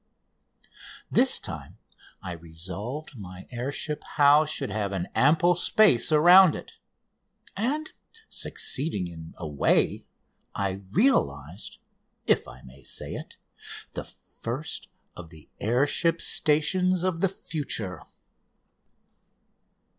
[1.11, 1.77] This time
[2.23, 6.79] I resolved my air ship house should have an ample space around it.
[7.55, 7.91] And,
[8.27, 10.07] succeeding in a way,
[10.55, 11.77] I realised
[12.25, 13.37] if I may say it
[13.93, 18.01] the first of the air ship stations of the future.